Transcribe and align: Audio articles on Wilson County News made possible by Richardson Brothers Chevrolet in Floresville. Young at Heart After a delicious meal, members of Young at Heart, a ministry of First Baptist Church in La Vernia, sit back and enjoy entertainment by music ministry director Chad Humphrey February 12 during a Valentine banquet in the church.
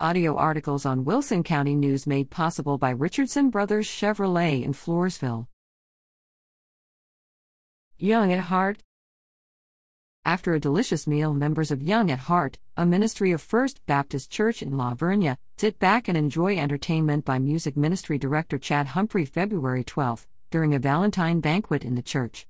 Audio 0.00 0.34
articles 0.34 0.84
on 0.84 1.04
Wilson 1.04 1.44
County 1.44 1.76
News 1.76 2.04
made 2.04 2.28
possible 2.28 2.78
by 2.78 2.90
Richardson 2.90 3.48
Brothers 3.48 3.86
Chevrolet 3.86 4.64
in 4.64 4.72
Floresville. 4.72 5.46
Young 7.96 8.32
at 8.32 8.40
Heart 8.40 8.82
After 10.24 10.52
a 10.52 10.58
delicious 10.58 11.06
meal, 11.06 11.32
members 11.32 11.70
of 11.70 11.80
Young 11.80 12.10
at 12.10 12.18
Heart, 12.18 12.58
a 12.76 12.84
ministry 12.84 13.30
of 13.30 13.40
First 13.40 13.86
Baptist 13.86 14.32
Church 14.32 14.62
in 14.62 14.76
La 14.76 14.94
Vernia, 14.94 15.36
sit 15.58 15.78
back 15.78 16.08
and 16.08 16.18
enjoy 16.18 16.58
entertainment 16.58 17.24
by 17.24 17.38
music 17.38 17.76
ministry 17.76 18.18
director 18.18 18.58
Chad 18.58 18.88
Humphrey 18.88 19.24
February 19.24 19.84
12 19.84 20.26
during 20.50 20.74
a 20.74 20.80
Valentine 20.80 21.38
banquet 21.38 21.84
in 21.84 21.94
the 21.94 22.02
church. 22.02 22.48